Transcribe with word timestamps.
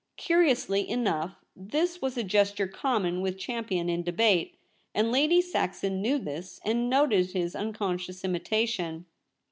Curiously 0.17 0.89
enough, 0.89 1.35
this 1.55 2.01
was 2.01 2.17
a 2.17 2.23
gesture 2.23 2.67
common 2.67 3.21
with 3.21 3.37
Champion 3.37 3.87
in 3.87 4.01
debate, 4.01 4.57
and 4.95 5.11
Lady 5.11 5.43
Saxon 5.43 6.01
knew 6.01 6.17
this 6.17 6.59
and 6.65 6.89
noted 6.89 7.33
his 7.33 7.55
unconscious 7.55 8.23
imitation. 8.25 9.05